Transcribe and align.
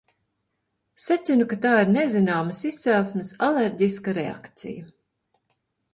Secinu, 1.07 1.45
ka 1.51 1.59
tā 1.65 1.73
ir 1.83 1.91
nezināmas 1.97 2.63
izcelsmes 2.71 3.31
alerģiska 3.49 4.17
reakcija. 4.19 4.87